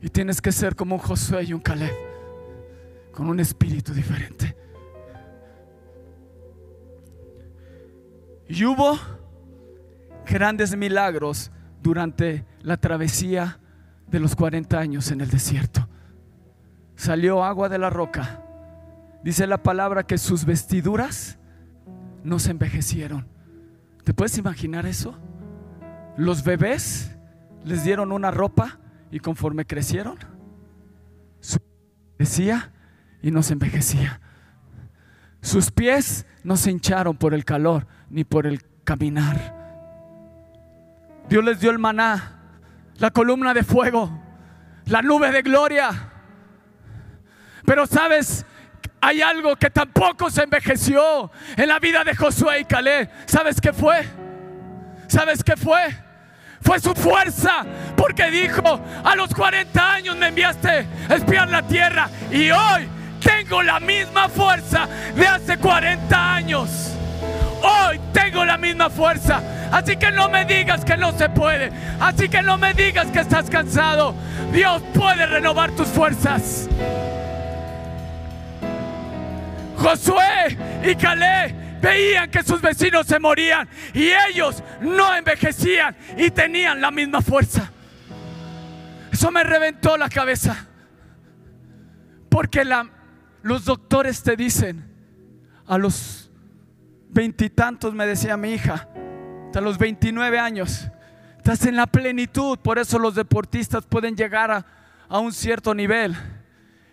[0.00, 1.94] Y tienes que ser como un Josué y un Caleb,
[3.12, 4.56] con un espíritu diferente.
[8.48, 8.98] Y hubo
[10.26, 11.50] grandes milagros
[11.82, 13.58] durante la travesía
[14.06, 15.88] de los 40 años en el desierto.
[16.96, 18.42] Salió agua de la roca.
[19.22, 21.38] Dice la palabra que sus vestiduras
[22.24, 23.26] no se envejecieron.
[24.04, 25.18] ¿Te puedes imaginar eso?
[26.16, 27.16] Los bebés
[27.64, 28.78] les dieron una ropa
[29.10, 30.18] y conforme crecieron,
[31.40, 31.58] su
[32.18, 32.72] decía
[33.22, 34.20] y no se envejecía.
[35.40, 39.54] Sus pies no se hincharon por el calor ni por el caminar.
[41.28, 42.40] Dios les dio el maná,
[42.96, 44.10] la columna de fuego,
[44.86, 45.90] la nube de gloria.
[47.64, 48.46] Pero sabes,
[49.00, 53.10] hay algo que tampoco se envejeció en la vida de Josué y Caleb.
[53.26, 54.06] ¿Sabes qué fue?
[55.06, 55.80] ¿Sabes qué fue?
[56.60, 57.64] Fue su fuerza,
[57.96, 62.88] porque dijo, a los 40 años me enviaste a espiar la tierra y hoy
[63.22, 66.97] tengo la misma fuerza de hace 40 años.
[67.62, 69.42] Hoy tengo la misma fuerza.
[69.70, 71.70] Así que no me digas que no se puede.
[72.00, 74.14] Así que no me digas que estás cansado.
[74.52, 76.68] Dios puede renovar tus fuerzas.
[79.76, 86.80] Josué y Caleb veían que sus vecinos se morían y ellos no envejecían y tenían
[86.80, 87.70] la misma fuerza.
[89.12, 90.66] Eso me reventó la cabeza.
[92.28, 92.64] Porque
[93.42, 94.84] los doctores te dicen
[95.66, 96.27] a los
[97.10, 98.88] veintitantos, me decía mi hija,
[99.46, 100.88] hasta los 29 años,
[101.36, 104.66] estás en la plenitud, por eso los deportistas pueden llegar a,
[105.08, 106.16] a un cierto nivel.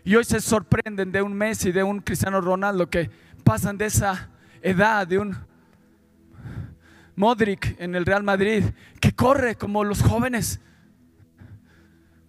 [0.03, 3.09] Y hoy se sorprenden de un Messi, de un Cristiano Ronaldo que
[3.43, 4.29] pasan de esa
[4.61, 5.35] edad, de un
[7.15, 8.63] Modric en el Real Madrid,
[8.99, 10.59] que corre como los jóvenes.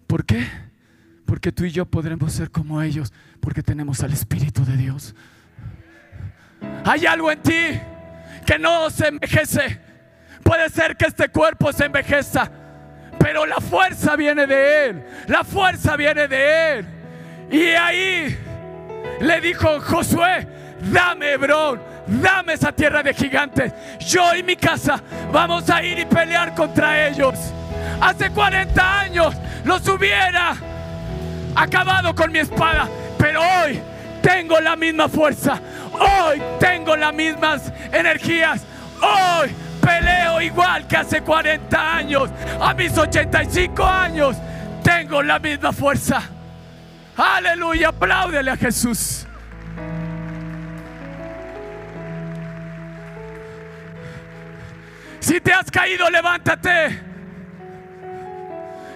[0.07, 0.47] ¿Por qué?
[1.25, 5.13] Porque tú y yo podremos ser como ellos, porque tenemos al Espíritu de Dios.
[6.85, 7.81] Hay algo en ti
[8.45, 9.79] que no se envejece.
[10.43, 12.49] Puede ser que este cuerpo se envejeza,
[13.19, 15.03] pero la fuerza viene de Él.
[15.27, 16.85] La fuerza viene de Él.
[17.51, 18.37] Y ahí
[19.19, 20.47] le dijo Josué,
[20.91, 23.73] dame Hebrón, dame esa tierra de gigantes.
[23.99, 25.01] Yo y mi casa
[25.31, 27.35] vamos a ir y pelear contra ellos.
[28.01, 30.55] Hace 40 años los hubiera
[31.55, 32.87] acabado con mi espada,
[33.17, 33.81] pero hoy
[34.21, 35.59] tengo la misma fuerza,
[35.93, 38.63] hoy tengo las mismas energías,
[39.01, 42.29] hoy peleo igual que hace 40 años,
[42.59, 44.37] a mis 85 años
[44.83, 46.21] tengo la misma fuerza.
[47.15, 49.25] Aleluya, apláudele a Jesús.
[55.19, 57.01] Si te has caído, levántate.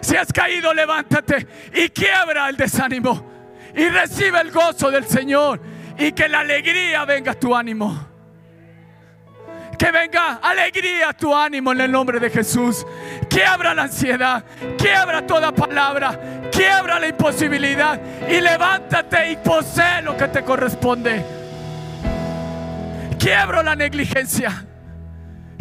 [0.02, 3.30] Si has caído, levántate y quiebra el desánimo
[3.76, 5.62] y recibe el gozo del Señor
[6.02, 8.08] Y que la alegría venga a tu ánimo.
[9.78, 12.84] Que venga alegría a tu ánimo en el nombre de Jesús.
[13.30, 14.44] Quiebra la ansiedad.
[14.80, 16.50] Quiebra toda palabra.
[16.52, 18.02] Quiebra la imposibilidad.
[18.28, 21.24] Y levántate y posee lo que te corresponde.
[23.20, 24.66] Quiebro la negligencia.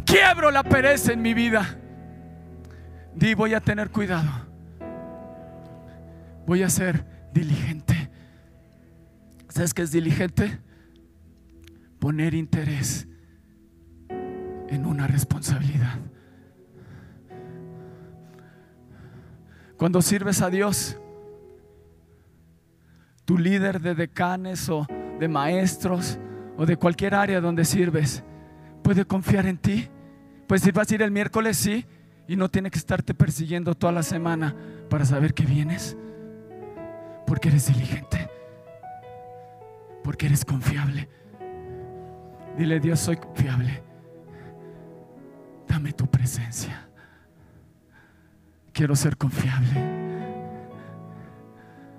[0.06, 1.76] Quiebro la pereza en mi vida.
[3.14, 4.30] Di, voy a tener cuidado.
[6.46, 7.99] Voy a ser diligente.
[9.50, 10.58] ¿Sabes qué es diligente?
[11.98, 13.08] Poner interés
[14.08, 15.98] en una responsabilidad.
[19.76, 20.96] Cuando sirves a Dios,
[23.24, 24.86] tu líder de decanes o
[25.18, 26.18] de maestros
[26.56, 28.22] o de cualquier área donde sirves
[28.82, 29.88] puede confiar en ti.
[30.46, 31.86] Pues si vas a ir el miércoles, sí,
[32.28, 34.54] y no tiene que estarte persiguiendo toda la semana
[34.88, 35.96] para saber que vienes.
[37.26, 38.39] Porque eres diligente.
[40.02, 41.08] Porque eres confiable.
[42.56, 43.82] Dile, Dios, soy confiable.
[45.68, 46.88] Dame tu presencia.
[48.72, 50.00] Quiero ser confiable.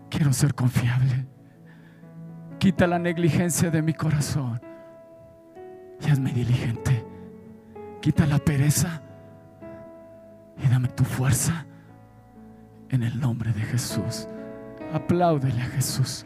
[0.10, 1.26] Quiero ser confiable.
[2.60, 4.62] Quita la negligencia de mi corazón
[6.00, 7.06] y hazme diligente.
[8.02, 9.02] Quita la pereza
[10.64, 11.66] y dame tu fuerza
[12.90, 14.28] en el nombre de Jesús.
[14.94, 16.26] Apláudele a Jesús.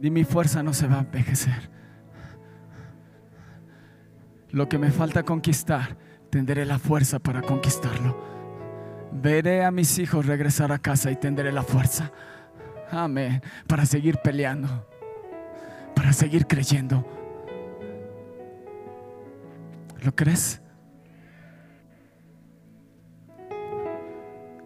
[0.00, 1.70] Y mi fuerza no se va a envejecer.
[4.50, 5.96] Lo que me falta conquistar,
[6.30, 8.18] tendré la fuerza para conquistarlo.
[9.12, 12.10] Veré a mis hijos regresar a casa y tendré la fuerza.
[12.90, 13.42] Amén.
[13.66, 14.88] Para seguir peleando.
[15.94, 17.06] Para seguir creyendo.
[20.02, 20.62] ¿Lo crees?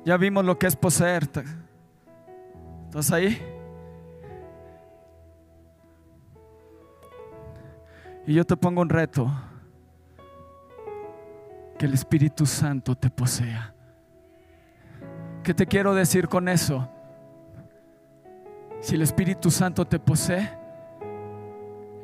[0.05, 1.29] Ya vimos lo que es poseer.
[2.89, 3.54] ¿Estás ahí?
[8.27, 9.31] Y yo te pongo un reto.
[11.79, 13.75] Que el Espíritu Santo te posea.
[15.43, 16.89] ¿Qué te quiero decir con eso?
[18.81, 20.49] Si el Espíritu Santo te posee,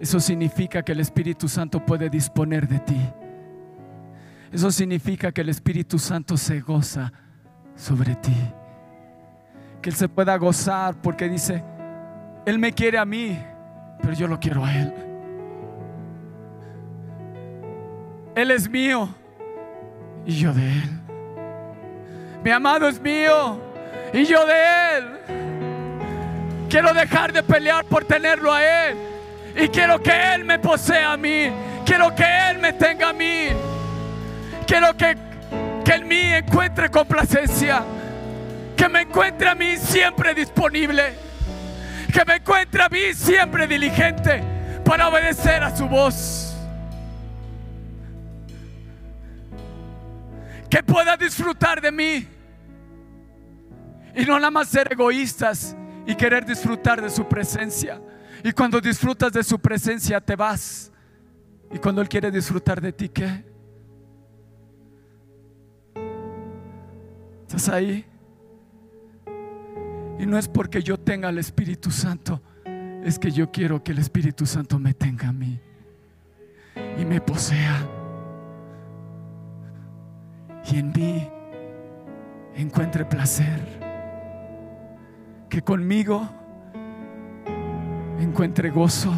[0.01, 3.01] eso significa que el Espíritu Santo puede disponer de ti.
[4.53, 7.13] Eso significa que el Espíritu Santo se goza
[7.77, 8.37] sobre ti.
[9.81, 11.63] Que Él se pueda gozar porque dice,
[12.45, 13.39] Él me quiere a mí,
[14.03, 15.10] pero yo lo quiero a Él.
[18.41, 19.15] Él es mío
[20.25, 20.91] y yo de Él.
[22.43, 23.61] Mi amado es mío
[24.15, 25.09] y yo de Él.
[26.71, 28.97] Quiero dejar de pelear por tenerlo a Él.
[29.57, 31.51] Y quiero que Él me posea a mí.
[31.85, 33.49] Quiero que Él me tenga a mí.
[34.67, 35.19] Quiero que,
[35.85, 37.83] que en mí encuentre complacencia.
[38.75, 41.13] Que me encuentre a mí siempre disponible.
[42.11, 44.43] Que me encuentre a mí siempre diligente
[44.83, 46.50] para obedecer a su voz.
[50.71, 52.27] Que pueda disfrutar de mí.
[54.15, 58.01] Y no nada más ser egoístas y querer disfrutar de su presencia.
[58.45, 60.93] Y cuando disfrutas de su presencia te vas.
[61.73, 63.45] Y cuando Él quiere disfrutar de ti, ¿qué?
[67.43, 68.05] ¿Estás ahí?
[70.19, 72.43] Y no es porque yo tenga el Espíritu Santo,
[73.03, 75.59] es que yo quiero que el Espíritu Santo me tenga a mí
[76.99, 78.00] y me posea
[80.67, 81.31] y en mí
[82.55, 83.61] encuentre placer.
[85.49, 86.29] Que conmigo
[88.21, 89.13] encuentre gozo,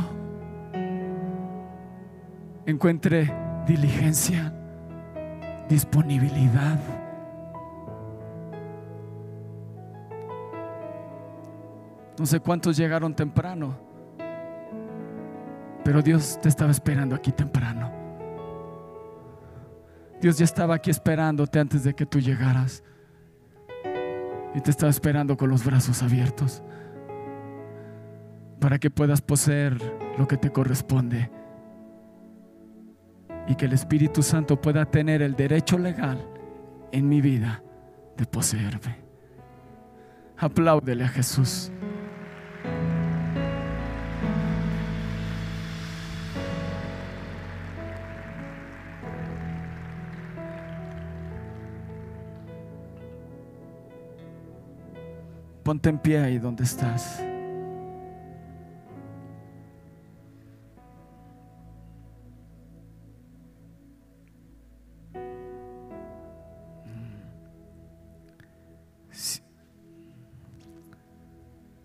[2.65, 3.31] encuentre
[3.67, 4.53] diligencia,
[5.69, 6.79] disponibilidad.
[12.19, 13.77] No sé cuántos llegaron temprano,
[15.85, 18.02] pero Dios te estaba esperando aquí temprano.
[20.23, 22.85] Dios ya estaba aquí esperándote antes de que tú llegaras.
[24.55, 26.63] Y te estaba esperando con los brazos abiertos
[28.61, 29.77] para que puedas poseer
[30.17, 31.29] lo que te corresponde.
[33.49, 36.25] Y que el Espíritu Santo pueda tener el derecho legal
[36.93, 37.61] en mi vida
[38.17, 38.99] de poseerme.
[40.39, 41.73] Apláudele a Jesús.
[55.73, 57.25] Ponte en pie ahí donde estás.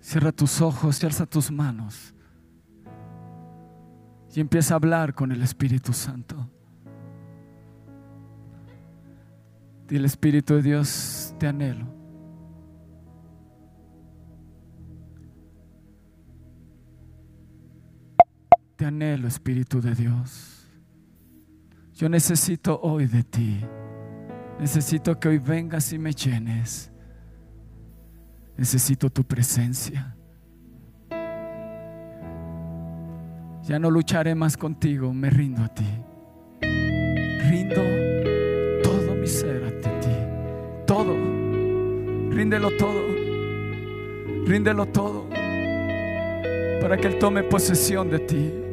[0.01, 2.13] Cierra tus ojos y alza tus manos.
[4.35, 6.49] Y empieza a hablar con el Espíritu Santo.
[9.87, 11.96] Dile, Espíritu de Dios, te anhelo.
[18.87, 20.67] Anhelo, Espíritu de Dios.
[21.93, 23.59] Yo necesito hoy de ti.
[24.59, 26.91] Necesito que hoy vengas y me llenes.
[28.55, 30.15] Necesito tu presencia.
[33.63, 35.85] Ya no lucharé más contigo, me rindo a ti.
[37.49, 37.81] Rindo
[38.83, 40.15] todo mi ser ante ti.
[40.85, 41.13] Todo.
[42.31, 43.01] Ríndelo todo.
[44.45, 45.27] Ríndelo todo.
[46.81, 48.66] Para que Él tome posesión de ti.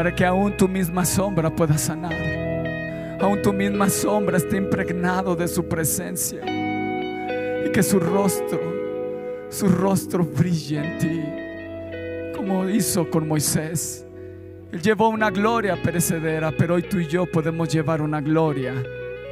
[0.00, 2.14] Para que aún tu misma sombra pueda sanar.
[3.20, 6.40] Aún tu misma sombra esté impregnado de su presencia.
[7.66, 8.58] Y que su rostro,
[9.50, 14.06] su rostro brille en ti como hizo con Moisés.
[14.72, 18.82] Él llevó una gloria perecedera, pero hoy tú y yo podemos llevar una gloria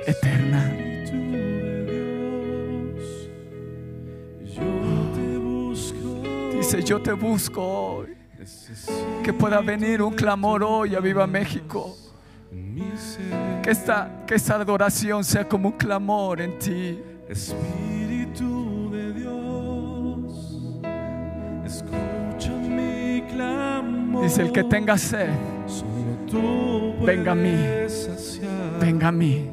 [0.06, 0.76] eterna.
[6.52, 8.18] Dice, yo te busco hoy.
[9.24, 11.96] Que pueda venir un clamor hoy a Viva México.
[13.62, 16.98] Que esta, que esta adoración sea como un clamor en ti.
[17.28, 20.80] Espíritu de Dios,
[21.66, 24.22] escucha mi clamor.
[24.22, 25.30] Dice, el que tenga sed,
[27.04, 27.54] Venga a mí.
[28.80, 29.50] venga a mí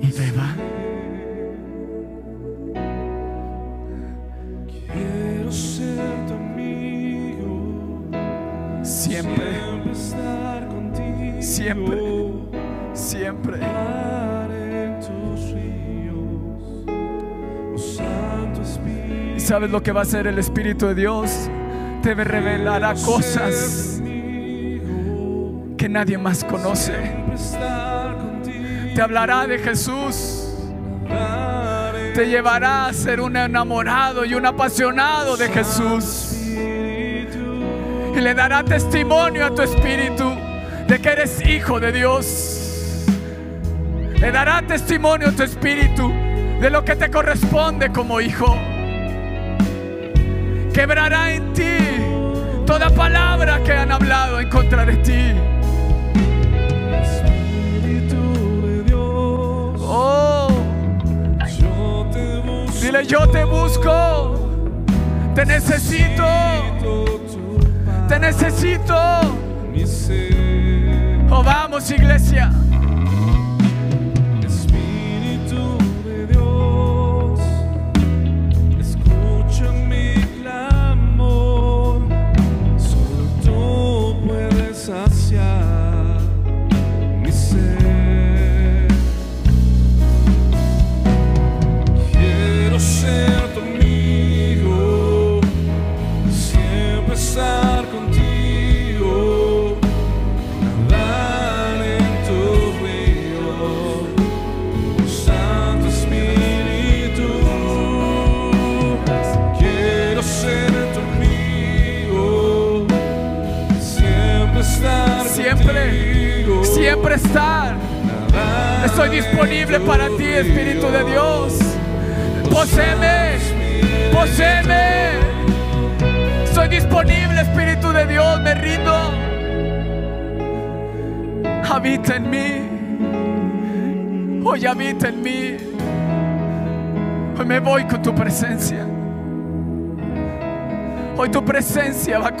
[0.00, 0.54] y beba.
[11.62, 11.98] Siempre.
[12.92, 13.60] siempre.
[13.62, 14.02] Oh.
[19.36, 21.48] ¿Y sabes lo que va a hacer el Espíritu de Dios?
[22.02, 24.02] Te revelará cosas
[25.78, 26.94] que nadie más conoce.
[28.96, 30.48] Te hablará de Jesús.
[32.12, 36.32] Te llevará a ser un enamorado y un apasionado de Jesús.
[36.44, 40.41] Y le dará testimonio a tu espíritu
[40.86, 43.06] de que eres hijo de Dios.
[44.18, 46.12] Le dará testimonio a tu espíritu
[46.60, 48.56] de lo que te corresponde como hijo.
[50.72, 51.76] Quebrará en ti
[52.66, 55.32] toda palabra que han hablado en contra de ti.
[57.02, 60.48] Espíritu de Dios, Oh,
[61.60, 62.80] yo te busco.
[62.80, 64.48] dile yo te busco.
[65.34, 66.24] Te necesito.
[68.08, 68.94] Te necesito.
[71.34, 72.50] Oh, vamos iglesia.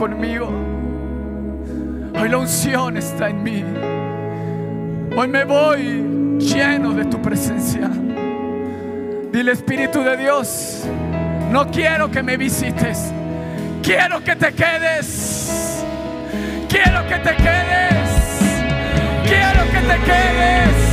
[0.04, 0.10] Hoy
[2.28, 3.64] la unción está en mí.
[5.16, 7.88] Hoy me voy lleno de tu presencia.
[9.32, 10.82] Dile Espíritu de Dios,
[11.52, 13.12] no quiero que me visites.
[13.80, 15.84] Quiero que te quedes.
[16.68, 18.10] Quiero que te quedes.
[19.24, 20.91] Quiero que te quedes.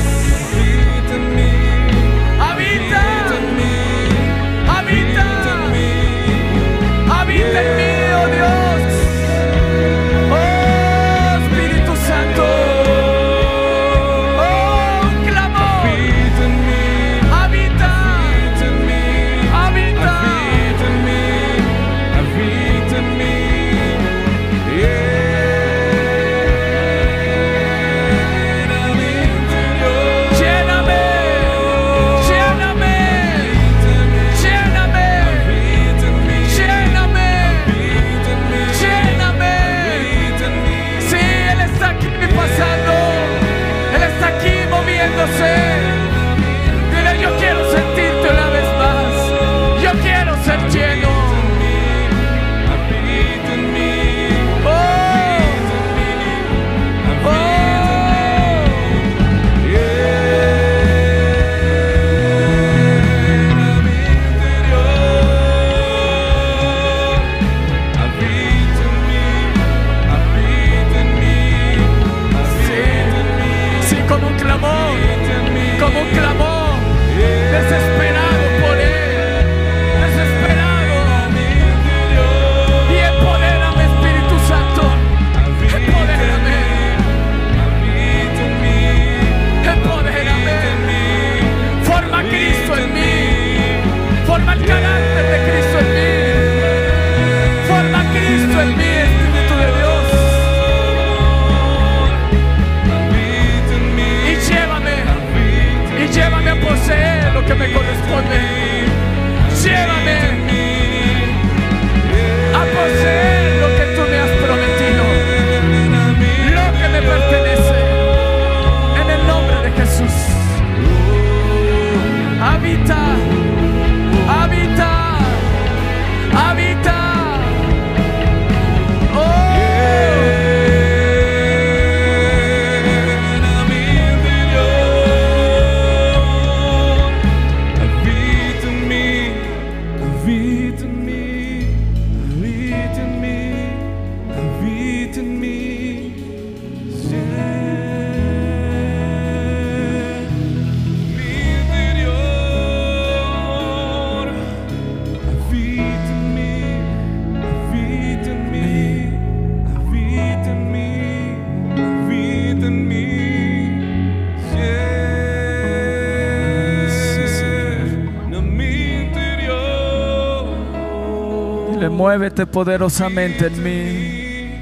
[172.10, 174.62] Muévete poderosamente en mí.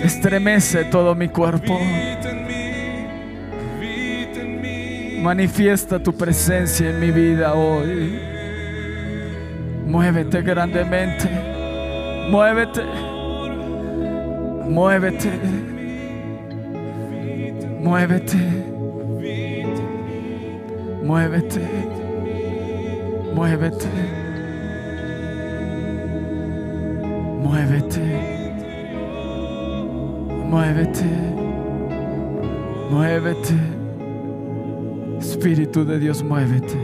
[0.00, 1.76] Estremece todo mi cuerpo.
[5.20, 8.20] Manifiesta tu presencia en mi vida hoy.
[9.84, 11.28] Muévete grandemente.
[12.30, 12.82] Muévete.
[14.68, 15.30] Muévete.
[17.80, 18.36] Muévete.
[21.02, 21.60] Muévete.
[23.34, 23.99] Muévete.
[30.50, 31.04] Muévete.
[32.90, 33.54] Muévete.
[35.20, 36.76] Espíritu de Dios, muévete.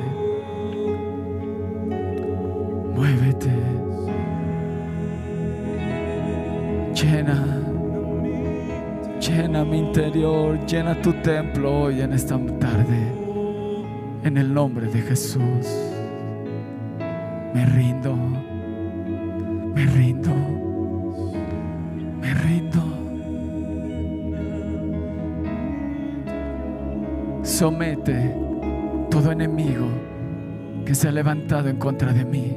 [2.94, 3.50] Muévete.
[6.94, 7.44] Llena.
[9.20, 10.64] Llena mi interior.
[10.66, 13.00] Llena tu templo hoy en esta tarde.
[14.22, 15.66] En el nombre de Jesús.
[17.52, 18.14] Me rindo.
[19.74, 20.55] Me rindo.
[27.56, 28.36] Somete
[29.10, 29.86] todo enemigo
[30.84, 32.54] que se ha levantado en contra de mí,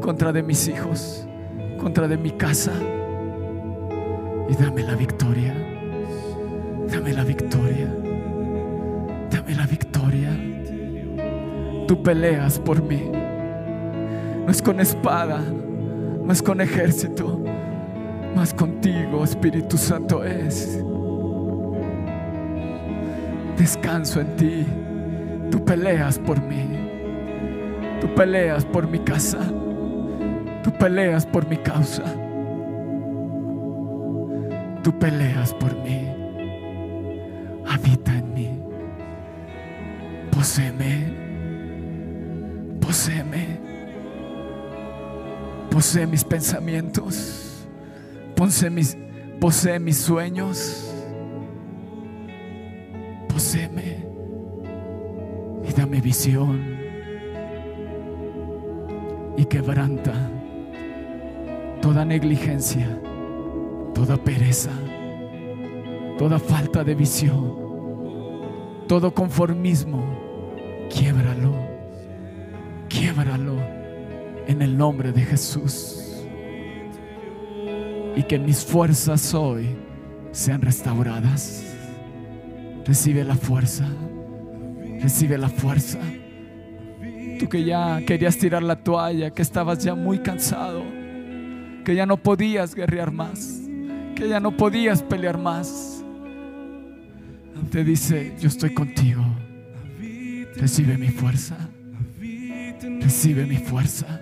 [0.00, 1.28] contra de mis hijos,
[1.78, 2.72] contra de mi casa.
[4.48, 5.54] Y dame la victoria.
[6.90, 7.94] Dame la victoria.
[9.30, 10.30] Dame la victoria.
[11.86, 13.12] Tú peleas por mí.
[14.46, 15.42] No es con espada,
[16.24, 17.38] no es con ejército,
[18.34, 20.82] más contigo, Espíritu Santo es.
[23.62, 24.66] Descanso en ti.
[25.48, 26.66] Tú peleas por mí.
[28.00, 29.38] Tú peleas por mi casa.
[30.64, 32.02] Tú peleas por mi causa.
[34.82, 36.08] Tú peleas por mí.
[37.64, 38.50] Habita en mí.
[40.32, 41.14] Poséeme.
[42.80, 43.60] Poséeme.
[45.70, 47.64] Posee mis pensamientos.
[48.34, 48.98] Posee mis,
[49.38, 50.91] posee mis sueños.
[55.76, 56.76] Dame visión.
[59.36, 60.12] Y quebranta
[61.80, 63.00] toda negligencia,
[63.94, 64.70] toda pereza,
[66.18, 67.56] toda falta de visión,
[68.86, 70.04] todo conformismo.
[70.90, 71.54] Quiebralo.
[72.88, 73.56] Quiebralo
[74.46, 76.22] en el nombre de Jesús.
[78.14, 79.74] Y que mis fuerzas hoy
[80.32, 81.64] sean restauradas.
[82.84, 83.86] Recibe la fuerza.
[85.02, 85.98] Recibe la fuerza.
[87.38, 90.84] Tú que ya querías tirar la toalla, que estabas ya muy cansado,
[91.84, 93.62] que ya no podías guerrear más,
[94.14, 96.04] que ya no podías pelear más.
[97.70, 99.24] Te dice, yo estoy contigo.
[100.56, 101.56] Recibe mi fuerza.
[103.00, 104.20] Recibe mi fuerza.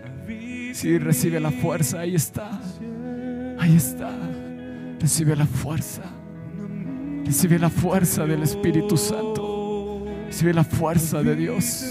[0.72, 2.00] Sí, recibe la fuerza.
[2.00, 2.60] Ahí está.
[3.58, 4.10] Ahí está.
[4.98, 6.02] Recibe la fuerza.
[7.24, 9.39] Recibe la fuerza del Espíritu Santo.
[10.30, 11.84] Recibe la fuerza de Dios.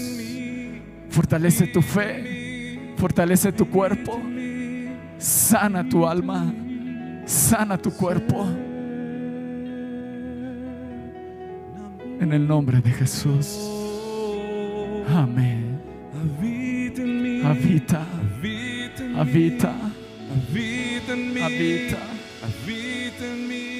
[1.10, 2.94] Fortalece tu fe.
[2.96, 4.18] Fortalece tu cuerpo.
[5.18, 6.50] Sana tu alma.
[7.26, 8.46] Sana tu cuerpo.
[12.18, 13.58] En el nombre de Jesús.
[15.14, 15.78] Amén.
[17.44, 18.06] Habita.
[19.18, 19.74] Habita, habita.
[22.42, 23.79] Habita en mí.